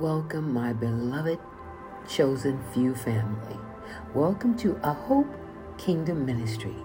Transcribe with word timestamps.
Welcome, 0.00 0.52
my 0.52 0.74
beloved 0.74 1.38
chosen 2.06 2.62
few 2.74 2.94
family. 2.94 3.56
Welcome 4.12 4.54
to 4.58 4.78
A 4.82 4.92
Hope 4.92 5.34
Kingdom 5.78 6.26
Ministry, 6.26 6.76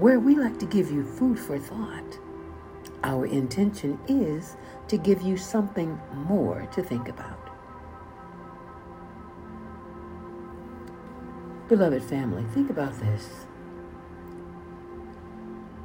where 0.00 0.18
we 0.18 0.34
like 0.34 0.58
to 0.58 0.66
give 0.66 0.90
you 0.90 1.04
food 1.04 1.38
for 1.38 1.60
thought. 1.60 2.18
Our 3.04 3.26
intention 3.26 4.00
is 4.08 4.56
to 4.88 4.96
give 4.96 5.22
you 5.22 5.36
something 5.36 5.96
more 6.12 6.66
to 6.72 6.82
think 6.82 7.08
about. 7.08 7.38
Beloved 11.68 12.02
family, 12.02 12.42
think 12.52 12.68
about 12.68 12.98
this. 12.98 13.46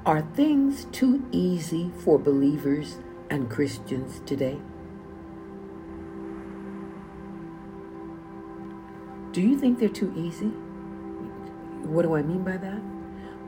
Are 0.03 0.23
things 0.33 0.85
too 0.85 1.23
easy 1.31 1.91
for 1.99 2.17
believers 2.17 2.97
and 3.29 3.51
Christians 3.51 4.19
today? 4.25 4.59
Do 9.35 9.41
you 9.41 9.59
think 9.59 9.79
they're 9.79 9.89
too 9.89 10.13
easy? 10.15 10.45
What 11.83 12.03
do 12.03 12.15
I 12.15 12.21
mean 12.21 12.45
by 12.45 12.55
that? 12.55 12.81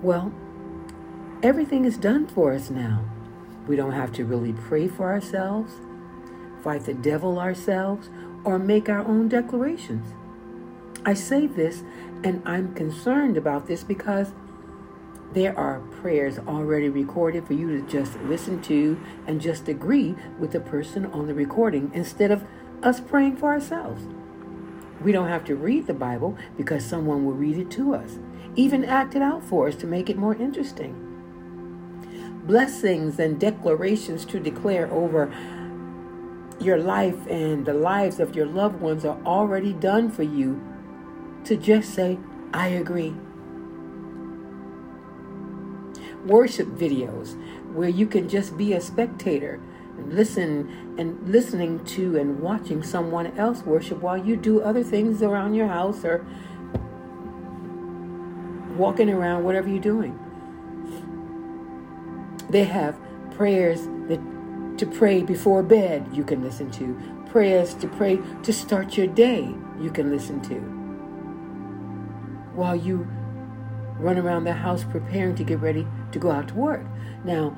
Well, 0.01 0.33
everything 1.41 1.85
is 1.85 1.97
done 1.97 2.27
for 2.27 2.51
us 2.51 2.69
now. 2.69 3.05
We 3.69 3.77
don't 3.77 3.93
have 3.93 4.11
to 4.15 4.25
really 4.25 4.51
pray 4.51 4.89
for 4.89 5.05
ourselves, 5.05 5.75
fight 6.61 6.83
the 6.83 6.93
devil 6.93 7.39
ourselves, 7.39 8.09
or 8.43 8.59
make 8.59 8.89
our 8.89 8.99
own 8.99 9.29
declarations. 9.29 10.13
I 11.05 11.13
say 11.13 11.47
this 11.47 11.83
and 12.21 12.41
I'm 12.45 12.73
concerned 12.73 13.37
about 13.37 13.67
this 13.67 13.85
because 13.85 14.33
there 15.31 15.57
are 15.57 15.79
prayers 16.01 16.37
already 16.37 16.89
recorded 16.89 17.47
for 17.47 17.53
you 17.53 17.79
to 17.79 17.87
just 17.87 18.19
listen 18.23 18.61
to 18.63 18.99
and 19.25 19.39
just 19.39 19.69
agree 19.69 20.17
with 20.37 20.51
the 20.51 20.59
person 20.59 21.05
on 21.05 21.27
the 21.27 21.33
recording 21.33 21.91
instead 21.93 22.29
of 22.29 22.43
us 22.83 22.99
praying 22.99 23.37
for 23.37 23.53
ourselves. 23.53 24.03
We 25.01 25.11
don't 25.11 25.27
have 25.27 25.45
to 25.45 25.55
read 25.55 25.87
the 25.87 25.93
Bible 25.93 26.37
because 26.55 26.85
someone 26.85 27.25
will 27.25 27.33
read 27.33 27.57
it 27.57 27.71
to 27.71 27.93
us, 27.93 28.19
even 28.55 28.83
act 28.83 29.15
it 29.15 29.21
out 29.21 29.43
for 29.43 29.67
us 29.67 29.75
to 29.75 29.87
make 29.87 30.09
it 30.09 30.17
more 30.17 30.35
interesting. 30.35 31.03
Blessings 32.45 33.19
and 33.19 33.39
declarations 33.39 34.25
to 34.25 34.39
declare 34.39 34.91
over 34.91 35.31
your 36.59 36.77
life 36.77 37.27
and 37.27 37.65
the 37.65 37.73
lives 37.73 38.19
of 38.19 38.35
your 38.35 38.47
loved 38.47 38.81
ones 38.81 39.05
are 39.05 39.19
already 39.25 39.73
done 39.73 40.09
for 40.09 40.23
you 40.23 40.61
to 41.43 41.55
just 41.55 41.93
say, 41.93 42.17
I 42.53 42.69
agree 42.69 43.13
worship 46.27 46.67
videos 46.67 47.35
where 47.73 47.89
you 47.89 48.05
can 48.05 48.27
just 48.27 48.57
be 48.57 48.73
a 48.73 48.81
spectator 48.81 49.59
listen 49.97 50.95
and 50.97 51.29
listening 51.29 51.83
to 51.85 52.17
and 52.17 52.39
watching 52.39 52.83
someone 52.83 53.27
else 53.37 53.63
worship 53.63 54.01
while 54.01 54.17
you 54.17 54.35
do 54.35 54.61
other 54.61 54.83
things 54.83 55.21
around 55.21 55.53
your 55.53 55.67
house 55.67 56.03
or 56.05 56.25
walking 58.75 59.09
around 59.09 59.43
whatever 59.43 59.67
you're 59.67 59.79
doing. 59.79 60.17
They 62.49 62.63
have 62.63 62.97
prayers 63.31 63.87
that 64.07 64.19
to 64.77 64.85
pray 64.85 65.23
before 65.23 65.63
bed 65.63 66.07
you 66.13 66.23
can 66.23 66.43
listen 66.43 66.69
to. 66.71 66.97
Prayers 67.29 67.73
to 67.75 67.87
pray 67.87 68.19
to 68.43 68.53
start 68.53 68.97
your 68.97 69.07
day 69.07 69.53
you 69.81 69.89
can 69.89 70.11
listen 70.11 70.41
to. 70.41 70.55
While 72.55 72.75
you 72.75 73.07
run 73.99 74.17
around 74.17 74.43
the 74.43 74.53
house 74.53 74.83
preparing 74.83 75.35
to 75.35 75.43
get 75.43 75.59
ready 75.59 75.87
to 76.11 76.19
go 76.19 76.31
out 76.31 76.47
to 76.49 76.53
work. 76.53 76.85
Now, 77.23 77.57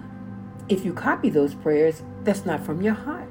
if 0.70 0.86
you 0.86 0.94
copy 0.94 1.30
those 1.30 1.56
prayers, 1.56 2.04
that's 2.24 2.46
not 2.46 2.64
from 2.64 2.82
your 2.82 2.94
heart. 2.94 3.28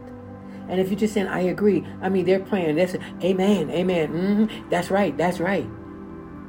And 0.69 0.81
if 0.81 0.91
you're 0.91 0.99
just 0.99 1.15
saying, 1.15 1.29
I 1.29 1.41
agree, 1.41 1.87
I 2.03 2.09
mean, 2.09 2.27
they're 2.27 2.41
praying, 2.41 2.77
that's 2.77 2.95
amen, 3.23 3.71
amen, 3.71 4.09
mm-hmm, 4.09 4.69
that's 4.69 4.91
right, 4.91 5.17
that's 5.17 5.41
right. 5.41 5.67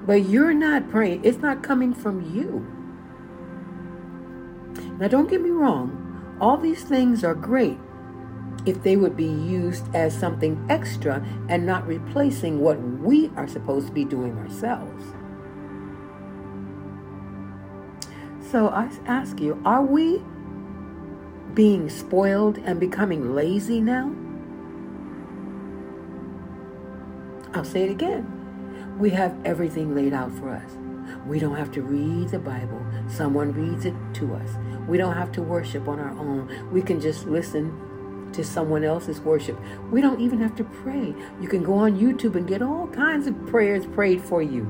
But 0.05 0.27
you're 0.27 0.53
not 0.53 0.89
praying, 0.89 1.23
it's 1.23 1.37
not 1.37 1.63
coming 1.63 1.93
from 1.93 2.21
you. 2.35 2.65
Now, 4.99 5.07
don't 5.07 5.29
get 5.29 5.41
me 5.41 5.51
wrong, 5.51 6.37
all 6.41 6.57
these 6.57 6.83
things 6.83 7.23
are 7.23 7.35
great 7.35 7.77
if 8.65 8.83
they 8.83 8.97
would 8.97 9.15
be 9.15 9.23
used 9.23 9.85
as 9.95 10.17
something 10.17 10.65
extra 10.69 11.25
and 11.47 11.65
not 11.65 11.87
replacing 11.87 12.59
what 12.59 12.81
we 12.81 13.31
are 13.37 13.47
supposed 13.47 13.87
to 13.87 13.93
be 13.93 14.03
doing 14.03 14.37
ourselves. 14.37 15.03
So 18.51 18.67
I 18.67 18.89
ask 19.05 19.39
you, 19.39 19.61
are 19.63 19.83
we 19.83 20.21
being 21.59 21.89
spoiled 21.89 22.57
and 22.59 22.79
becoming 22.79 23.35
lazy 23.35 23.81
now? 23.81 24.09
I'll 27.53 27.65
say 27.65 27.83
it 27.83 27.91
again. 27.91 28.97
We 28.97 29.09
have 29.09 29.35
everything 29.43 29.93
laid 29.93 30.13
out 30.13 30.31
for 30.31 30.51
us. 30.51 30.71
We 31.27 31.37
don't 31.37 31.57
have 31.57 31.69
to 31.73 31.81
read 31.81 32.29
the 32.29 32.39
Bible. 32.39 32.81
Someone 33.09 33.51
reads 33.51 33.83
it 33.83 33.93
to 34.13 34.35
us. 34.35 34.51
We 34.87 34.97
don't 34.97 35.17
have 35.17 35.33
to 35.33 35.41
worship 35.41 35.89
on 35.89 35.99
our 35.99 36.17
own. 36.17 36.69
We 36.71 36.81
can 36.81 37.01
just 37.01 37.25
listen 37.25 38.29
to 38.31 38.41
someone 38.41 38.85
else's 38.85 39.19
worship. 39.19 39.59
We 39.91 39.99
don't 39.99 40.21
even 40.21 40.39
have 40.39 40.55
to 40.55 40.63
pray. 40.63 41.13
You 41.41 41.49
can 41.49 41.61
go 41.61 41.73
on 41.73 41.99
YouTube 41.99 42.35
and 42.35 42.47
get 42.47 42.61
all 42.61 42.87
kinds 42.87 43.27
of 43.27 43.35
prayers 43.47 43.85
prayed 43.85 44.21
for 44.21 44.41
you. 44.41 44.63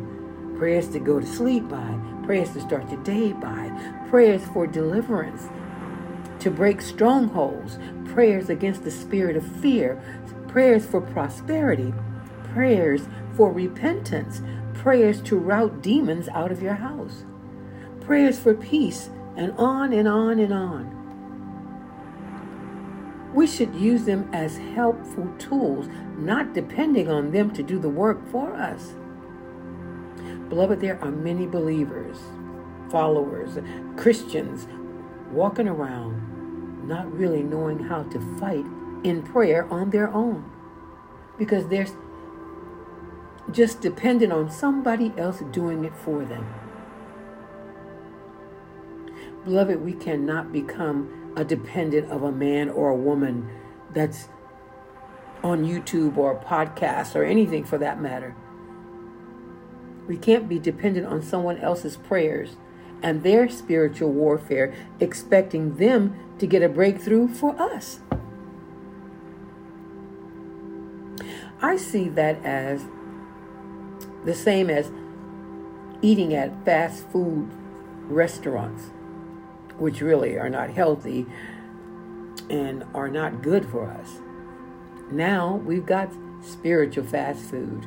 Prayers 0.57 0.87
to 0.87 0.99
go 0.99 1.19
to 1.19 1.27
sleep 1.27 1.69
by, 1.69 1.99
prayers 2.23 2.49
to 2.53 2.61
start 2.61 2.89
your 2.89 3.03
day 3.03 3.31
by, 3.33 3.69
prayers 4.09 4.43
for 4.53 4.65
deliverance, 4.65 5.49
to 6.39 6.49
break 6.49 6.81
strongholds, 6.81 7.77
prayers 8.13 8.49
against 8.49 8.83
the 8.83 8.91
spirit 8.91 9.35
of 9.35 9.45
fear, 9.57 10.01
prayers 10.47 10.85
for 10.85 11.01
prosperity, 11.01 11.93
prayers 12.53 13.07
for 13.35 13.51
repentance, 13.51 14.41
prayers 14.73 15.21
to 15.21 15.37
rout 15.37 15.81
demons 15.81 16.29
out 16.29 16.51
of 16.51 16.61
your 16.61 16.75
house, 16.75 17.25
prayers 18.01 18.39
for 18.39 18.53
peace, 18.53 19.09
and 19.35 19.51
on 19.53 19.93
and 19.93 20.07
on 20.07 20.39
and 20.39 20.53
on. 20.53 20.95
We 23.33 23.45
should 23.45 23.75
use 23.75 24.05
them 24.05 24.27
as 24.33 24.57
helpful 24.57 25.31
tools, 25.37 25.87
not 26.17 26.53
depending 26.53 27.09
on 27.09 27.31
them 27.31 27.51
to 27.51 27.61
do 27.61 27.77
the 27.77 27.89
work 27.89 28.27
for 28.31 28.53
us. 28.55 28.93
Beloved, 30.49 30.81
there 30.81 30.99
are 31.03 31.11
many 31.11 31.45
believers, 31.45 32.17
followers, 32.89 33.59
Christians 33.97 34.67
walking 35.31 35.67
around 35.67 36.18
not 36.89 37.11
really 37.13 37.43
knowing 37.43 37.79
how 37.79 38.03
to 38.03 38.19
fight 38.39 38.65
in 39.03 39.21
prayer 39.23 39.71
on 39.71 39.91
their 39.91 40.09
own 40.13 40.51
because 41.37 41.67
they're 41.67 41.87
just 43.51 43.79
dependent 43.79 44.33
on 44.33 44.51
somebody 44.51 45.13
else 45.17 45.41
doing 45.51 45.85
it 45.85 45.95
for 45.95 46.25
them. 46.25 46.45
Beloved, 49.45 49.81
we 49.81 49.93
cannot 49.93 50.51
become 50.51 51.33
a 51.35 51.45
dependent 51.45 52.11
of 52.11 52.23
a 52.23 52.31
man 52.31 52.69
or 52.69 52.89
a 52.89 52.95
woman 52.95 53.49
that's 53.93 54.27
on 55.41 55.65
YouTube 55.65 56.17
or 56.17 56.33
a 56.33 56.43
podcast 56.43 57.15
or 57.15 57.23
anything 57.23 57.63
for 57.63 57.77
that 57.77 58.01
matter. 58.01 58.35
We 60.07 60.17
can't 60.17 60.49
be 60.49 60.59
dependent 60.59 61.07
on 61.07 61.21
someone 61.21 61.57
else's 61.59 61.95
prayers 61.95 62.57
and 63.01 63.23
their 63.23 63.47
spiritual 63.47 64.11
warfare, 64.11 64.73
expecting 64.99 65.77
them 65.77 66.19
to 66.39 66.47
get 66.47 66.63
a 66.63 66.69
breakthrough 66.69 67.27
for 67.27 67.59
us. 67.61 67.99
I 71.61 71.75
see 71.75 72.07
that 72.09 72.43
as 72.45 72.85
the 74.25 74.33
same 74.33 74.69
as 74.69 74.91
eating 76.01 76.33
at 76.33 76.65
fast 76.65 77.05
food 77.09 77.49
restaurants, 78.07 78.83
which 79.77 80.01
really 80.01 80.37
are 80.37 80.49
not 80.49 80.69
healthy 80.69 81.25
and 82.49 82.85
are 82.93 83.09
not 83.09 83.41
good 83.41 83.65
for 83.65 83.89
us. 83.89 84.19
Now 85.11 85.55
we've 85.55 85.85
got 85.85 86.09
spiritual 86.41 87.05
fast 87.05 87.41
food. 87.41 87.85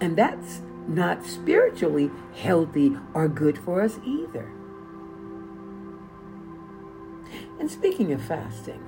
And 0.00 0.16
that's 0.16 0.60
not 0.86 1.24
spiritually 1.24 2.10
healthy 2.34 2.96
or 3.14 3.28
good 3.28 3.56
for 3.56 3.80
us 3.80 3.98
either. 4.04 4.50
And 7.58 7.70
speaking 7.70 8.12
of 8.12 8.22
fasting, 8.22 8.82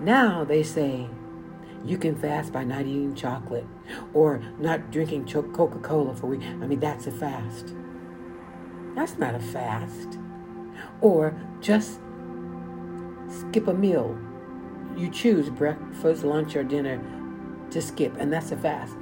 now 0.00 0.44
they 0.44 0.62
say 0.62 1.08
you 1.84 1.98
can 1.98 2.16
fast 2.16 2.52
by 2.52 2.64
not 2.64 2.82
eating 2.82 3.14
chocolate 3.14 3.66
or 4.12 4.42
not 4.58 4.90
drinking 4.90 5.26
Coca 5.26 5.78
Cola 5.78 6.14
for 6.14 6.26
a 6.26 6.30
week. 6.30 6.42
I 6.42 6.66
mean, 6.66 6.80
that's 6.80 7.06
a 7.06 7.12
fast. 7.12 7.74
That's 8.94 9.16
not 9.16 9.34
a 9.34 9.40
fast. 9.40 10.18
Or 11.00 11.34
just 11.60 12.00
skip 13.28 13.68
a 13.68 13.74
meal. 13.74 14.18
You 14.96 15.10
choose 15.10 15.48
breakfast, 15.50 16.24
lunch, 16.24 16.56
or 16.56 16.64
dinner 16.64 17.00
to 17.70 17.80
skip, 17.80 18.16
and 18.18 18.32
that's 18.32 18.50
a 18.50 18.56
fast. 18.56 18.96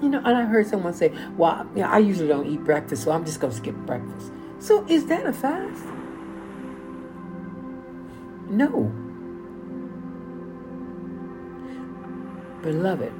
You 0.00 0.08
know, 0.08 0.18
and 0.18 0.36
I 0.36 0.44
heard 0.44 0.66
someone 0.66 0.94
say, 0.94 1.12
well, 1.36 1.66
you 1.74 1.82
know, 1.82 1.88
I 1.88 1.98
usually 1.98 2.28
don't 2.28 2.46
eat 2.46 2.64
breakfast, 2.64 3.02
so 3.02 3.10
I'm 3.10 3.24
just 3.24 3.40
going 3.40 3.50
to 3.50 3.56
skip 3.56 3.74
breakfast. 3.74 4.30
So 4.60 4.86
is 4.86 5.06
that 5.06 5.26
a 5.26 5.32
fast? 5.32 5.84
No. 8.50 8.92
Beloved, 12.62 13.12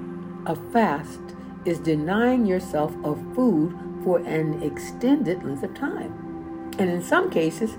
a 0.45 0.57
fast 0.73 1.21
is 1.65 1.79
denying 1.79 2.47
yourself 2.47 2.93
of 3.05 3.17
food 3.35 3.79
for 4.03 4.19
an 4.19 4.63
extended 4.63 5.45
length 5.45 5.63
of 5.63 5.73
time. 5.75 6.73
And 6.79 6.91
in 6.91 7.03
some 7.03 7.31
cases, 7.31 7.79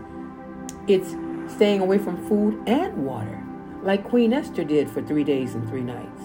it's 0.88 1.15
staying 1.53 1.81
away 1.81 1.98
from 1.98 2.25
food 2.27 2.57
and 2.68 3.06
water, 3.06 3.44
like 3.83 4.07
Queen 4.07 4.31
Esther 4.31 4.63
did 4.63 4.89
for 4.89 5.01
three 5.01 5.24
days 5.24 5.54
and 5.54 5.68
three 5.68 5.81
nights. 5.81 6.21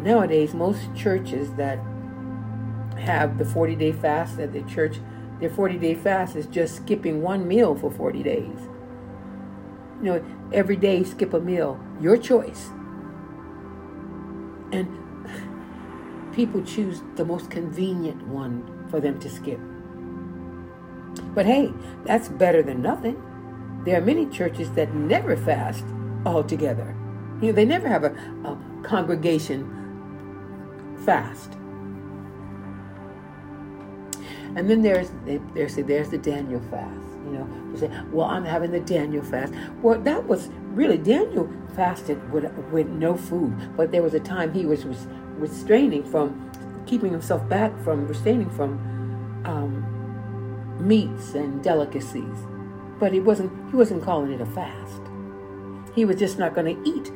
Nowadays, 0.00 0.52
most 0.52 0.94
churches 0.94 1.54
that 1.54 1.78
have 2.98 3.38
the 3.38 3.44
40 3.44 3.74
day 3.76 3.92
fast 3.92 4.38
at 4.38 4.52
the 4.52 4.62
church, 4.62 4.98
their 5.40 5.50
40 5.50 5.78
day 5.78 5.94
fast 5.94 6.36
is 6.36 6.46
just 6.46 6.76
skipping 6.76 7.22
one 7.22 7.46
meal 7.46 7.74
for 7.74 7.90
40 7.90 8.22
days. 8.22 8.58
You 10.00 10.04
know, 10.04 10.24
every 10.52 10.76
day 10.76 11.02
skip 11.04 11.34
a 11.34 11.40
meal, 11.40 11.80
your 12.00 12.16
choice. 12.16 12.70
And 14.72 14.88
people 16.32 16.62
choose 16.62 17.02
the 17.16 17.24
most 17.24 17.50
convenient 17.50 18.26
one 18.26 18.86
for 18.90 19.00
them 19.00 19.18
to 19.20 19.30
skip. 19.30 19.60
But 21.34 21.46
hey, 21.46 21.72
that's 22.04 22.28
better 22.28 22.62
than 22.62 22.82
nothing. 22.82 23.20
There 23.84 23.98
are 23.98 24.04
many 24.04 24.26
churches 24.26 24.70
that 24.72 24.94
never 24.94 25.36
fast 25.36 25.84
altogether. 26.24 26.96
You 27.40 27.48
know, 27.48 27.52
they 27.52 27.64
never 27.64 27.88
have 27.88 28.04
a, 28.04 28.12
a 28.44 28.58
congregation 28.82 29.70
fast. 31.04 31.56
And 34.56 34.70
then 34.70 34.82
there's 34.82 35.10
they, 35.24 35.38
there's 35.54 35.76
there's 35.76 36.10
the 36.10 36.18
Daniel 36.18 36.60
fast. 36.70 37.00
You 37.24 37.30
know, 37.38 37.48
you 37.72 37.78
say, 37.78 37.90
well, 38.12 38.26
I'm 38.26 38.44
having 38.44 38.70
the 38.70 38.80
Daniel 38.80 39.24
fast. 39.24 39.52
Well, 39.82 39.98
that 40.00 40.26
was 40.26 40.48
really 40.72 40.98
Daniel 40.98 41.50
fasted 41.74 42.30
with 42.30 42.44
with 42.70 42.88
no 42.88 43.16
food, 43.16 43.76
but 43.76 43.90
there 43.90 44.02
was 44.02 44.14
a 44.14 44.20
time 44.20 44.52
he 44.52 44.66
was 44.66 44.84
restraining 45.38 46.04
from 46.04 46.50
keeping 46.86 47.10
himself 47.10 47.48
back 47.48 47.76
from 47.82 48.06
restraining 48.06 48.50
from 48.50 48.72
um, 49.44 50.86
meats 50.86 51.34
and 51.34 51.62
delicacies. 51.62 52.38
But 53.00 53.12
he 53.12 53.20
wasn't 53.20 53.52
he 53.70 53.76
wasn't 53.76 54.02
calling 54.02 54.32
it 54.32 54.40
a 54.40 54.46
fast. 54.46 55.02
He 55.94 56.04
was 56.04 56.16
just 56.16 56.38
not 56.38 56.54
going 56.54 56.76
to 56.76 56.88
eat 56.88 57.10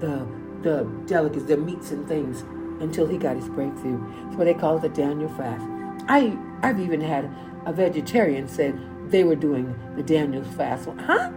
the 0.00 0.26
the 0.62 0.84
delicacies, 1.06 1.46
the 1.46 1.56
meats 1.56 1.92
and 1.92 2.06
things 2.06 2.42
until 2.82 3.06
he 3.06 3.16
got 3.16 3.36
his 3.36 3.48
breakthrough. 3.48 3.98
That's 4.24 4.36
what 4.36 4.44
they 4.44 4.54
call 4.54 4.76
it 4.76 4.82
the 4.82 4.88
Daniel 4.88 5.28
fast. 5.30 5.77
I 6.08 6.36
I've 6.62 6.80
even 6.80 7.00
had 7.00 7.30
a 7.66 7.72
vegetarian 7.72 8.48
said 8.48 8.78
they 9.10 9.24
were 9.24 9.36
doing 9.36 9.78
the 9.96 10.02
Daniel's 10.02 10.52
fast. 10.54 10.88
Huh? 11.00 11.30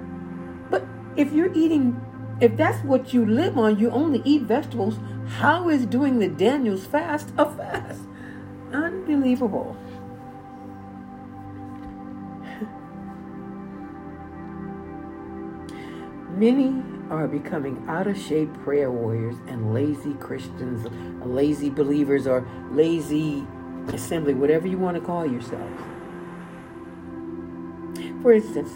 But 0.70 0.86
if 1.16 1.32
you're 1.32 1.54
eating, 1.54 2.00
if 2.40 2.58
that's 2.58 2.84
what 2.84 3.14
you 3.14 3.26
live 3.26 3.58
on, 3.58 3.78
you 3.78 3.92
only 3.92 4.22
eat 4.26 4.44
vegetables. 4.44 4.98
How 5.38 5.70
is 5.70 5.86
doing 5.86 6.20
the 6.20 6.28
Daniel's 6.28 6.86
fast 6.86 7.30
a 7.38 7.46
fast? 7.46 8.02
Unbelievable. 8.72 9.76
Many 16.30 16.82
are 17.12 17.28
becoming 17.28 17.84
out 17.88 18.08
of 18.08 18.18
shape 18.18 18.52
prayer 18.64 18.90
warriors 18.90 19.36
and 19.48 19.74
lazy 19.74 20.14
Christians, 20.16 20.88
lazy 21.24 21.70
believers, 21.70 22.26
or 22.26 22.48
lazy 22.72 23.46
assembly, 23.88 24.34
whatever 24.34 24.68
you 24.68 24.78
want 24.78 24.96
to 24.96 25.02
call 25.02 25.26
yourselves. 25.26 25.82
For 28.22 28.34
instance, 28.34 28.74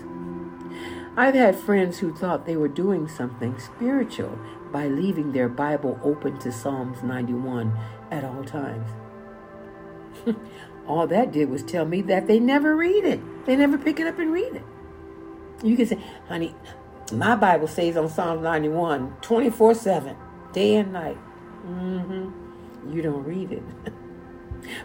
I've 1.17 1.35
had 1.35 1.55
friends 1.55 1.99
who 1.99 2.13
thought 2.13 2.45
they 2.45 2.57
were 2.57 2.67
doing 2.67 3.07
something 3.07 3.57
spiritual 3.59 4.37
by 4.71 4.87
leaving 4.87 5.31
their 5.31 5.47
Bible 5.47 5.99
open 6.03 6.39
to 6.39 6.51
Psalms 6.51 7.03
91 7.03 7.77
at 8.11 8.25
all 8.25 8.43
times. 8.43 8.89
all 10.87 11.07
that 11.07 11.31
did 11.31 11.49
was 11.49 11.63
tell 11.63 11.85
me 11.85 12.01
that 12.01 12.27
they 12.27 12.39
never 12.39 12.75
read 12.75 13.05
it. 13.05 13.45
They 13.45 13.55
never 13.55 13.77
pick 13.77 13.99
it 13.99 14.07
up 14.07 14.19
and 14.19 14.33
read 14.33 14.55
it. 14.55 14.63
You 15.63 15.77
can 15.77 15.85
say, 15.85 15.99
honey, 16.27 16.53
my 17.13 17.35
Bible 17.35 17.67
says 17.67 17.95
on 17.95 18.09
Psalm 18.09 18.41
91 18.41 19.17
24 19.21 19.73
7, 19.75 20.17
day 20.51 20.75
and 20.75 20.91
night. 20.91 21.17
Mm-hmm. 21.65 22.91
You 22.91 23.01
don't 23.01 23.23
read 23.23 23.51
it. 23.51 23.63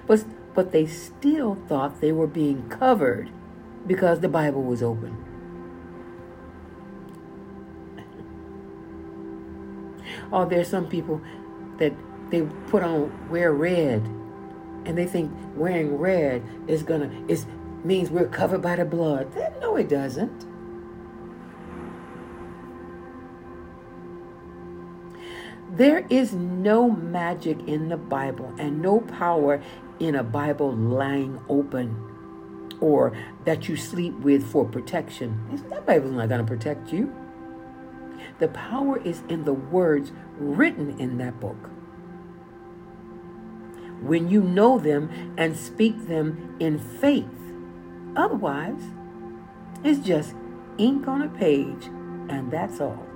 but, 0.07 0.25
but 0.55 0.73
they 0.73 0.87
still 0.87 1.57
thought 1.69 2.01
they 2.01 2.13
were 2.13 2.27
being 2.27 2.69
covered 2.69 3.31
because 3.87 4.21
the 4.21 4.29
Bible 4.29 4.63
was 4.63 4.83
open. 4.83 5.17
oh, 10.33 10.45
there's 10.45 10.69
some 10.69 10.87
people 10.87 11.21
that 11.79 11.93
they 12.31 12.43
put 12.69 12.83
on 12.83 13.29
wear 13.29 13.53
red 13.53 14.03
and 14.87 14.97
they 14.97 15.07
think 15.07 15.33
wearing 15.57 15.97
red 15.97 16.43
is 16.69 16.83
gonna 16.83 17.11
is 17.29 17.47
means 17.85 18.11
we're 18.11 18.29
covered 18.29 18.63
by 18.63 18.77
the 18.77 18.85
blood. 18.85 19.35
No, 19.61 19.77
it 19.77 19.89
doesn't. 19.89 20.47
There 25.81 26.05
is 26.11 26.35
no 26.35 26.91
magic 26.91 27.67
in 27.67 27.89
the 27.89 27.97
Bible 27.97 28.53
and 28.59 28.83
no 28.83 29.01
power 29.01 29.63
in 29.99 30.15
a 30.15 30.23
Bible 30.23 30.77
lying 30.77 31.41
open 31.49 31.97
or 32.83 33.17
that 33.47 33.67
you 33.67 33.77
sleep 33.77 34.13
with 34.21 34.47
for 34.47 34.67
protection. 34.67 35.41
That 35.71 35.87
Bible's 35.87 36.13
not 36.13 36.29
going 36.29 36.43
to 36.43 36.47
protect 36.47 36.93
you. 36.93 37.11
The 38.41 38.49
power 38.49 39.01
is 39.03 39.23
in 39.31 39.45
the 39.45 39.55
words 39.55 40.13
written 40.37 41.01
in 41.01 41.17
that 41.17 41.41
book. 41.41 41.71
When 44.03 44.29
you 44.29 44.43
know 44.43 44.79
them 44.79 45.35
and 45.39 45.57
speak 45.57 46.09
them 46.09 46.57
in 46.61 46.79
faith. 46.79 47.25
Otherwise, 48.17 48.83
it's 49.83 50.07
just 50.07 50.35
ink 50.77 51.09
on 51.09 51.23
a 51.23 51.29
page 51.31 51.87
and 52.29 52.51
that's 52.51 52.83
all. 52.83 53.10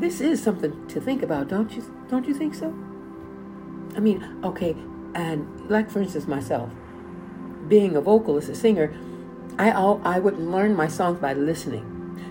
This 0.00 0.20
is 0.20 0.42
something 0.42 0.86
to 0.88 1.00
think 1.00 1.22
about, 1.22 1.48
don't 1.48 1.72
you? 1.72 1.82
Don't 2.08 2.26
you 2.26 2.34
think 2.34 2.54
so? 2.54 2.68
I 3.96 4.00
mean, 4.00 4.24
okay, 4.44 4.76
and 5.14 5.68
like 5.68 5.90
for 5.90 6.00
instance, 6.00 6.26
myself, 6.26 6.70
being 7.66 7.96
a 7.96 8.00
vocalist, 8.00 8.48
a 8.48 8.54
singer, 8.54 8.94
I 9.58 9.72
all 9.72 10.00
I 10.04 10.18
would 10.20 10.38
learn 10.38 10.76
my 10.76 10.86
songs 10.86 11.18
by 11.18 11.32
listening. 11.34 11.84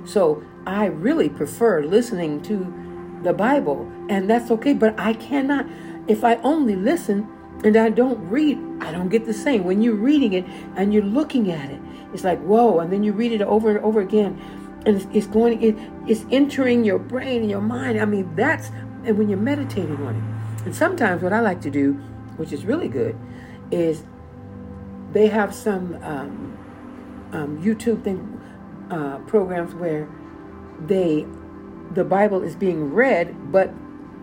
So 0.05 0.43
I 0.65 0.85
really 0.85 1.29
prefer 1.29 1.83
listening 1.83 2.41
to 2.43 2.73
the 3.23 3.33
Bible, 3.33 3.91
and 4.09 4.29
that's 4.29 4.49
okay. 4.51 4.73
But 4.73 4.97
I 4.97 5.13
cannot, 5.13 5.65
if 6.07 6.23
I 6.23 6.35
only 6.37 6.75
listen 6.75 7.27
and 7.63 7.75
I 7.75 7.89
don't 7.89 8.19
read, 8.29 8.57
I 8.79 8.91
don't 8.91 9.09
get 9.09 9.25
the 9.25 9.33
same. 9.33 9.65
When 9.65 9.81
you're 9.81 9.95
reading 9.95 10.33
it 10.33 10.45
and 10.75 10.93
you're 10.93 11.03
looking 11.03 11.51
at 11.51 11.69
it, 11.69 11.81
it's 12.13 12.23
like 12.23 12.41
whoa, 12.43 12.79
and 12.79 12.93
then 12.93 13.03
you 13.03 13.11
read 13.11 13.33
it 13.33 13.41
over 13.41 13.69
and 13.71 13.79
over 13.79 13.99
again 13.99 14.39
and 14.85 14.97
it's, 14.97 15.07
it's 15.13 15.27
going 15.27 15.61
it, 15.61 15.75
it's 16.07 16.25
entering 16.31 16.83
your 16.83 16.99
brain 16.99 17.41
and 17.41 17.49
your 17.49 17.61
mind. 17.61 17.99
I 17.99 18.05
mean 18.05 18.35
that's 18.35 18.69
and 19.05 19.17
when 19.17 19.29
you're 19.29 19.39
meditating 19.39 19.97
on 19.97 20.15
it. 20.15 20.65
And 20.65 20.75
sometimes 20.75 21.23
what 21.23 21.31
i 21.31 21.39
like 21.39 21.61
to 21.61 21.69
do 21.69 21.93
which 22.35 22.51
is 22.51 22.65
really 22.65 22.89
good 22.89 23.17
is 23.71 24.03
they 25.13 25.27
have 25.27 25.55
some 25.55 25.95
um, 26.03 26.57
um, 27.31 27.63
youtube 27.63 28.03
thing 28.03 28.41
uh, 28.91 29.17
programs 29.19 29.73
where 29.75 30.09
they 30.85 31.25
the 31.91 32.03
bible 32.03 32.43
is 32.43 32.55
being 32.55 32.93
read 32.93 33.51
but 33.51 33.73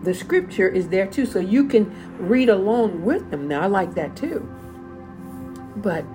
the 0.05 0.13
scripture 0.13 0.67
is 0.67 0.89
there 0.89 1.07
too. 1.07 1.25
So 1.25 1.39
you 1.39 1.67
can 1.67 1.91
read 2.19 2.49
along 2.49 3.03
with 3.03 3.31
them. 3.31 3.47
Now 3.47 3.61
i 3.61 3.65
like 3.65 3.95
that 3.95 4.15
too. 4.15 4.47
But 5.75 6.05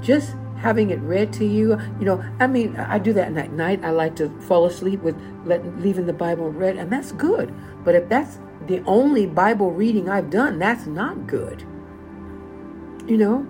just 0.00 0.34
having 0.60 0.90
it 0.90 1.00
read 1.00 1.32
to 1.34 1.44
you. 1.44 1.78
You 1.98 2.04
know, 2.04 2.24
I 2.40 2.46
mean, 2.46 2.76
I 2.76 2.98
do 2.98 3.12
that 3.12 3.36
at 3.36 3.52
night. 3.52 3.84
I 3.84 3.90
like 3.90 4.16
to 4.16 4.28
fall 4.42 4.66
asleep 4.66 5.00
with 5.02 5.16
let, 5.44 5.64
leaving 5.80 6.06
the 6.06 6.12
Bible 6.12 6.50
read, 6.50 6.76
and 6.76 6.92
that's 6.92 7.12
good. 7.12 7.54
But 7.84 7.94
if 7.94 8.08
that's 8.08 8.38
the 8.66 8.82
only 8.84 9.26
Bible 9.26 9.72
reading 9.72 10.08
I've 10.08 10.30
done, 10.30 10.58
that's 10.58 10.86
not 10.86 11.26
good. 11.26 11.62
You 13.06 13.16
know? 13.16 13.46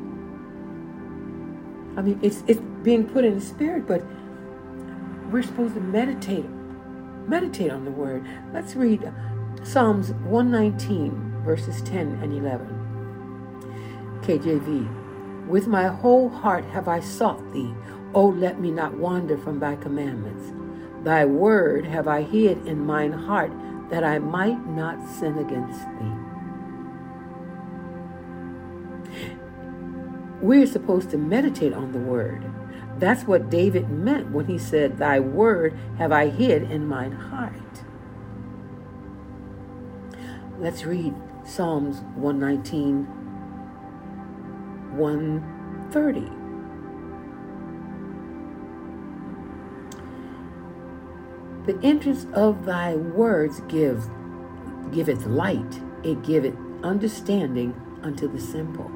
I 1.96 2.02
mean, 2.02 2.20
it's 2.22 2.44
it's 2.46 2.60
being 2.82 3.08
put 3.08 3.24
in 3.24 3.34
the 3.34 3.44
spirit, 3.44 3.86
but 3.86 4.04
we're 5.32 5.42
supposed 5.42 5.74
to 5.74 5.80
meditate, 5.80 6.46
meditate 7.26 7.72
on 7.72 7.84
the 7.84 7.90
word. 7.90 8.24
Let's 8.52 8.76
read 8.76 9.12
Psalms 9.64 10.12
119, 10.12 11.42
verses 11.44 11.82
10 11.82 12.20
and 12.22 12.32
11. 12.32 14.20
KJV. 14.22 14.97
With 15.48 15.66
my 15.66 15.88
whole 15.88 16.28
heart 16.28 16.64
have 16.66 16.86
I 16.86 17.00
sought 17.00 17.52
thee. 17.52 17.74
O 18.14 18.26
let 18.26 18.60
me 18.60 18.70
not 18.70 18.94
wander 18.94 19.36
from 19.36 19.58
thy 19.58 19.76
commandments. 19.76 20.52
Thy 21.04 21.24
word 21.24 21.86
have 21.86 22.06
I 22.06 22.22
hid 22.22 22.66
in 22.66 22.84
mine 22.84 23.12
heart, 23.12 23.52
that 23.90 24.04
I 24.04 24.18
might 24.18 24.66
not 24.66 25.08
sin 25.08 25.38
against 25.38 25.80
thee. 25.98 26.28
we're 30.40 30.66
supposed 30.66 31.10
to 31.10 31.18
meditate 31.18 31.72
on 31.72 31.92
the 31.92 31.98
word. 31.98 32.44
That's 32.98 33.24
what 33.24 33.50
David 33.50 33.90
meant 33.90 34.30
when 34.30 34.46
he 34.46 34.58
said, 34.58 34.98
Thy 34.98 35.20
word 35.20 35.76
have 35.98 36.12
I 36.12 36.28
hid 36.28 36.70
in 36.70 36.86
mine 36.86 37.12
heart. 37.12 37.52
Let's 40.58 40.84
read 40.84 41.14
Psalms 41.44 42.00
119, 42.16 43.06
130. 44.98 46.38
The 51.66 51.78
entrance 51.86 52.26
of 52.32 52.64
thy 52.64 52.94
words 52.94 53.60
gives 53.68 54.08
giveth 54.90 55.26
light, 55.26 55.80
it 56.02 56.22
giveth 56.22 56.56
understanding 56.82 57.74
unto 58.02 58.26
the 58.26 58.40
simple. 58.40 58.90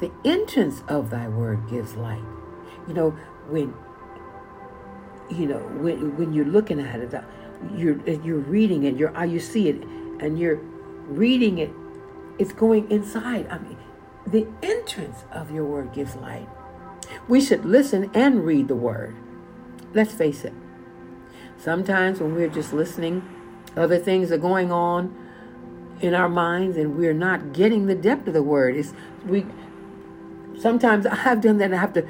The 0.00 0.10
entrance 0.24 0.82
of 0.88 1.10
thy 1.10 1.28
word 1.28 1.68
gives 1.68 1.94
light. 1.96 2.22
You 2.86 2.94
know, 2.94 3.10
when 3.48 3.74
you 5.28 5.46
know 5.46 5.58
when 5.58 6.16
when 6.16 6.32
you're 6.32 6.46
looking 6.46 6.80
at 6.80 7.00
it, 7.00 7.12
you're 7.74 7.98
you're 8.08 8.38
reading 8.38 8.84
it, 8.84 8.96
you're 8.96 9.12
you 9.24 9.40
see 9.40 9.68
it, 9.68 9.82
and 10.20 10.38
you're 10.38 10.60
reading 11.08 11.58
it. 11.58 11.70
It's 12.38 12.52
going 12.52 12.90
inside. 12.90 13.48
I 13.48 13.58
mean, 13.58 13.78
the 14.26 14.46
entrance 14.62 15.24
of 15.32 15.50
your 15.50 15.64
word 15.64 15.92
gives 15.92 16.16
light. 16.16 16.48
We 17.26 17.40
should 17.40 17.64
listen 17.64 18.10
and 18.14 18.44
read 18.44 18.68
the 18.68 18.74
word. 18.74 19.16
Let's 19.94 20.12
face 20.12 20.44
it. 20.44 20.52
Sometimes 21.56 22.20
when 22.20 22.34
we're 22.34 22.48
just 22.48 22.72
listening, 22.72 23.28
other 23.76 23.98
things 23.98 24.30
are 24.30 24.38
going 24.38 24.70
on 24.70 25.16
in 26.00 26.14
our 26.14 26.28
minds, 26.28 26.76
and 26.76 26.96
we're 26.96 27.14
not 27.14 27.52
getting 27.52 27.86
the 27.86 27.94
depth 27.94 28.28
of 28.28 28.34
the 28.34 28.42
word. 28.42 28.76
It's 28.76 28.92
we 29.26 29.46
Sometimes 30.58 31.06
I've 31.10 31.40
done 31.40 31.58
that 31.58 31.66
and 31.66 31.74
I 31.74 31.78
have 31.78 31.92
to 31.94 32.06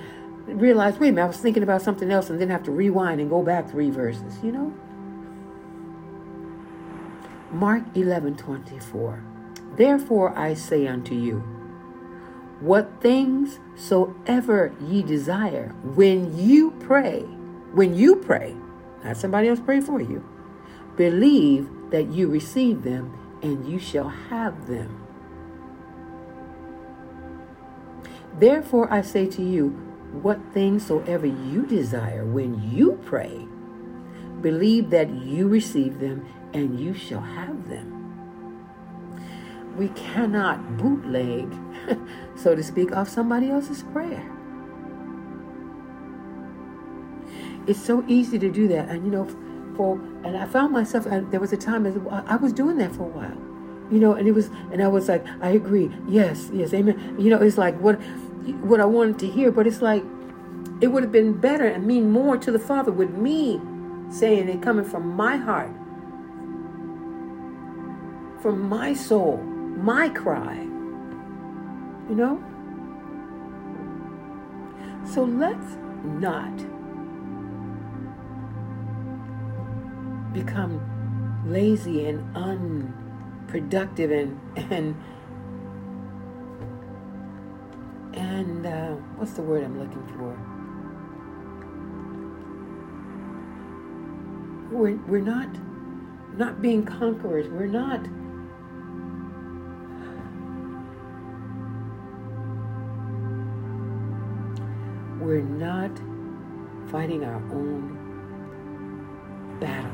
realize, 0.46 0.98
wait 0.98 1.08
a 1.08 1.12
minute, 1.12 1.24
I 1.24 1.28
was 1.28 1.36
thinking 1.38 1.62
about 1.62 1.82
something 1.82 2.10
else 2.10 2.30
and 2.30 2.40
then 2.40 2.48
have 2.50 2.62
to 2.64 2.70
rewind 2.70 3.20
and 3.20 3.28
go 3.28 3.42
back 3.42 3.70
three 3.70 3.90
verses, 3.90 4.38
you 4.42 4.52
know? 4.52 4.74
Mark 7.50 7.84
11 7.94 8.36
24. 8.36 9.22
Therefore 9.78 10.36
I 10.36 10.54
say 10.54 10.88
unto 10.88 11.14
you, 11.14 11.38
what 12.60 12.90
things 13.00 13.60
soever 13.76 14.74
ye 14.80 15.04
desire, 15.04 15.72
when 15.94 16.36
you 16.36 16.72
pray, 16.80 17.20
when 17.72 17.94
you 17.94 18.16
pray, 18.16 18.56
not 19.04 19.16
somebody 19.16 19.46
else 19.46 19.60
pray 19.60 19.80
for 19.80 20.00
you, 20.00 20.28
believe 20.96 21.70
that 21.90 22.08
you 22.08 22.28
receive 22.28 22.82
them 22.82 23.16
and 23.40 23.68
you 23.70 23.78
shall 23.78 24.08
have 24.08 24.66
them. 24.66 25.00
Therefore 28.36 28.92
I 28.92 29.02
say 29.02 29.26
to 29.26 29.42
you, 29.42 29.68
what 30.10 30.40
things 30.52 30.86
soever 30.86 31.26
you 31.26 31.66
desire 31.66 32.24
when 32.24 32.60
you 32.68 32.98
pray, 33.04 33.46
believe 34.40 34.90
that 34.90 35.10
you 35.10 35.46
receive 35.46 36.00
them 36.00 36.26
and 36.52 36.80
you 36.80 36.94
shall 36.94 37.20
have 37.20 37.68
them. 37.68 37.97
We 39.78 39.88
cannot 39.90 40.76
bootleg, 40.76 41.54
so 42.36 42.56
to 42.56 42.62
speak, 42.62 42.90
off 42.90 43.08
somebody 43.08 43.48
else's 43.48 43.84
prayer. 43.84 44.28
It's 47.68 47.80
so 47.80 48.04
easy 48.08 48.38
to 48.40 48.50
do 48.50 48.66
that. 48.68 48.88
And 48.88 49.04
you 49.04 49.10
know, 49.12 49.26
for 49.76 49.94
and 50.24 50.36
I 50.36 50.46
found 50.46 50.72
myself 50.72 51.06
and 51.06 51.30
there 51.30 51.38
was 51.38 51.52
a 51.52 51.56
time 51.56 51.86
I 52.26 52.36
was 52.36 52.52
doing 52.52 52.78
that 52.78 52.92
for 52.92 53.04
a 53.04 53.06
while. 53.06 53.38
You 53.90 54.00
know, 54.00 54.14
and 54.14 54.26
it 54.26 54.32
was 54.32 54.48
and 54.72 54.82
I 54.82 54.88
was 54.88 55.08
like, 55.08 55.24
I 55.40 55.50
agree. 55.50 55.90
Yes, 56.08 56.50
yes, 56.52 56.74
amen. 56.74 57.16
You 57.18 57.30
know, 57.30 57.40
it's 57.40 57.56
like 57.56 57.78
what 57.78 57.94
what 58.62 58.80
I 58.80 58.84
wanted 58.84 59.18
to 59.20 59.28
hear, 59.28 59.52
but 59.52 59.66
it's 59.66 59.80
like 59.80 60.02
it 60.80 60.88
would 60.88 61.02
have 61.04 61.12
been 61.12 61.34
better 61.34 61.66
and 61.66 61.86
mean 61.86 62.10
more 62.10 62.36
to 62.36 62.50
the 62.50 62.58
Father 62.58 62.90
with 62.90 63.10
me 63.10 63.60
saying 64.10 64.48
it 64.48 64.62
coming 64.62 64.84
from 64.84 65.14
my 65.14 65.36
heart, 65.36 65.70
from 68.40 68.68
my 68.68 68.94
soul, 68.94 69.38
my 69.78 70.08
cry. 70.08 70.56
You 72.08 72.14
know? 72.14 72.42
So 75.04 75.24
let's 75.24 75.76
not 76.04 76.56
become 80.34 80.80
lazy 81.46 82.06
and 82.06 82.36
unproductive 82.36 84.10
and 84.10 84.38
and 84.56 84.94
and 88.12 88.66
uh, 88.66 88.90
what's 89.16 89.32
the 89.32 89.42
word 89.42 89.64
I'm 89.64 89.78
looking 89.78 90.06
for? 90.18 90.36
We're, 94.76 94.96
we're 95.06 95.20
not 95.20 95.48
not 96.36 96.60
being 96.60 96.84
conquerors. 96.84 97.48
We're 97.48 97.66
not 97.66 98.06
we're 105.28 105.42
not 105.42 105.90
fighting 106.90 107.22
our 107.22 107.36
own 107.52 107.98
battle. 109.60 109.90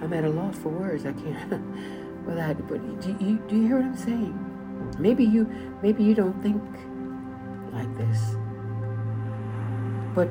I'm 0.00 0.14
at 0.14 0.24
a 0.24 0.30
loss 0.30 0.56
for 0.56 0.70
words. 0.70 1.04
I 1.04 1.12
can't. 1.12 1.50
well, 2.26 2.40
I, 2.40 2.54
but 2.54 3.02
do 3.02 3.14
you, 3.20 3.38
do 3.48 3.54
you 3.54 3.66
hear 3.66 3.76
what 3.76 3.84
I'm 3.84 3.96
saying? 3.98 4.94
Maybe 4.98 5.24
you 5.24 5.46
maybe 5.82 6.02
you 6.02 6.14
don't 6.14 6.42
think 6.42 6.62
like 7.70 7.94
this. 7.98 8.34
But 10.14 10.30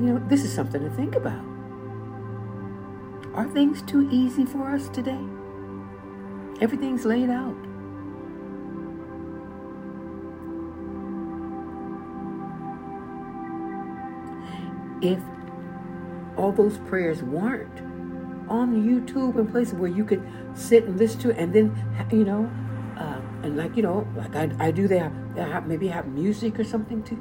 you 0.00 0.06
know, 0.06 0.26
this 0.26 0.42
is 0.42 0.54
something 0.54 0.82
to 0.82 0.90
think 0.96 1.16
about. 1.16 1.44
Are 3.34 3.46
things 3.46 3.82
too 3.82 4.08
easy 4.10 4.46
for 4.46 4.70
us 4.70 4.88
today? 4.88 5.20
Everything's 6.62 7.04
laid 7.04 7.28
out. 7.28 7.56
If 15.02 15.18
all 16.36 16.52
those 16.52 16.78
prayers 16.86 17.20
weren't 17.20 17.80
on 18.48 18.86
YouTube 18.86 19.40
and 19.40 19.50
places 19.50 19.74
where 19.74 19.90
you 19.90 20.04
could 20.04 20.22
sit 20.54 20.84
and 20.84 20.96
listen 20.96 21.20
to 21.22 21.30
it, 21.30 21.38
and 21.38 21.52
then 21.52 22.06
you 22.12 22.24
know, 22.24 22.48
uh, 22.96 23.20
and 23.42 23.56
like 23.56 23.76
you 23.76 23.82
know, 23.82 24.06
like 24.14 24.36
I, 24.36 24.48
I 24.60 24.70
do 24.70 24.86
they 24.86 24.98
have, 24.98 25.66
maybe 25.66 25.88
have 25.88 26.06
music 26.06 26.60
or 26.60 26.64
something 26.64 27.02
too. 27.02 27.20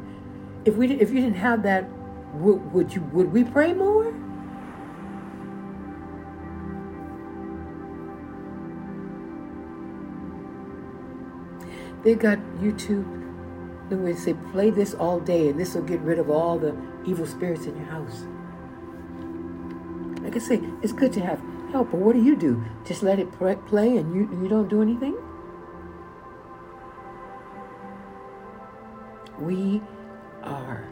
If 0.66 0.76
we 0.76 0.92
if 0.92 1.10
you 1.10 1.20
didn't 1.20 1.38
have 1.38 1.64
that, 1.64 1.90
would, 2.36 2.72
would 2.74 2.94
you 2.94 3.02
would 3.12 3.32
we 3.32 3.44
pray 3.44 3.74
more? 3.74 4.14
They 12.04 12.16
got 12.16 12.40
YouTube. 12.60 13.06
They 13.90 14.16
say 14.16 14.34
play 14.52 14.70
this 14.70 14.94
all 14.94 15.20
day, 15.20 15.50
and 15.50 15.60
this 15.60 15.76
will 15.76 15.84
get 15.84 16.00
rid 16.00 16.18
of 16.18 16.30
all 16.30 16.58
the 16.58 16.76
evil 17.06 17.26
spirits 17.26 17.66
in 17.66 17.76
your 17.76 17.86
house. 17.88 18.24
Like 20.24 20.36
I 20.36 20.40
say, 20.40 20.62
it's 20.82 20.94
good 20.94 21.12
to 21.14 21.20
have 21.20 21.42
help, 21.72 21.92
but 21.92 22.00
what 22.00 22.14
do 22.14 22.24
you 22.24 22.36
do? 22.36 22.64
Just 22.86 23.04
let 23.04 23.20
it 23.20 23.32
play 23.32 23.98
and 23.98 24.14
you, 24.14 24.30
you 24.42 24.48
don't 24.48 24.70
do 24.70 24.82
anything? 24.82 25.16
We 29.40 29.82
are, 30.44 30.88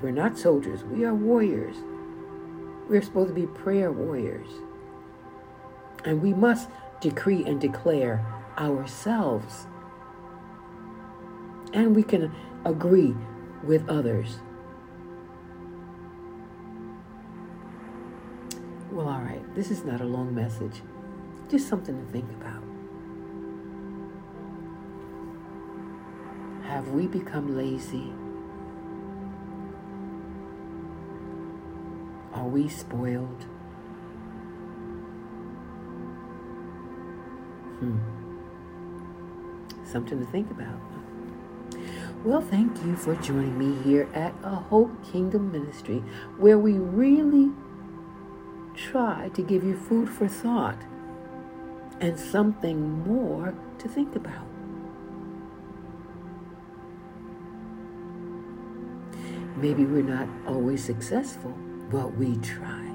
we're 0.00 0.12
not 0.12 0.38
soldiers, 0.38 0.84
we 0.84 1.04
are 1.04 1.14
warriors. 1.14 1.76
We're 2.88 3.02
supposed 3.02 3.28
to 3.28 3.34
be 3.34 3.46
prayer 3.46 3.90
warriors. 3.90 4.48
And 6.04 6.22
we 6.22 6.32
must 6.32 6.68
decree 7.00 7.44
and 7.44 7.60
declare 7.60 8.24
ourselves. 8.58 9.66
And 11.72 11.94
we 11.94 12.02
can 12.02 12.32
agree 12.64 13.14
with 13.62 13.88
others. 13.88 14.38
Well, 18.90 19.08
all 19.08 19.20
right, 19.20 19.42
this 19.54 19.70
is 19.70 19.84
not 19.84 20.00
a 20.00 20.04
long 20.04 20.34
message, 20.34 20.82
just 21.48 21.68
something 21.68 21.96
to 21.96 22.12
think 22.12 22.28
about. 22.32 22.62
Have 26.64 26.88
we 26.88 27.06
become 27.06 27.56
lazy? 27.56 28.12
Are 32.32 32.46
we 32.46 32.68
spoiled? 32.68 33.44
Hmm. 37.78 37.98
Something 39.84 40.18
to 40.18 40.26
think 40.26 40.50
about. 40.50 40.99
Well, 42.22 42.42
thank 42.42 42.84
you 42.84 42.96
for 42.96 43.14
joining 43.16 43.56
me 43.56 43.82
here 43.82 44.06
at 44.12 44.34
A 44.42 44.54
Hope 44.54 44.90
Kingdom 45.10 45.50
Ministry, 45.50 46.02
where 46.36 46.58
we 46.58 46.74
really 46.74 47.50
try 48.74 49.30
to 49.32 49.40
give 49.40 49.64
you 49.64 49.74
food 49.74 50.10
for 50.10 50.28
thought 50.28 50.76
and 51.98 52.20
something 52.20 53.06
more 53.08 53.54
to 53.78 53.88
think 53.88 54.16
about. 54.16 54.44
Maybe 59.56 59.86
we're 59.86 60.02
not 60.02 60.28
always 60.46 60.84
successful, 60.84 61.56
but 61.90 62.14
we 62.16 62.36
try 62.36 62.86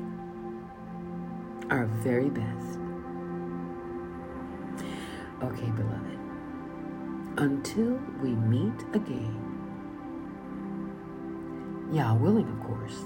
our 1.72 1.86
very 1.86 2.30
best. 2.30 2.78
Okay, 5.42 5.72
beloved. 5.72 6.15
Until 7.38 8.00
we 8.22 8.30
meet 8.30 8.82
again, 8.94 9.36
Yah 11.92 12.14
willing, 12.14 12.48
of 12.48 12.60
course, 12.62 13.04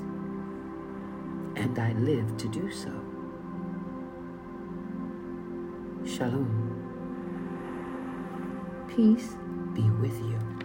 and 1.56 1.80
I 1.80 1.94
live 1.94 2.38
to 2.38 2.48
do 2.48 2.70
so. 2.70 2.92
Shalom. 6.06 6.48
Peace 8.88 9.36
be 9.74 9.90
with 10.00 10.18
you. 10.20 10.59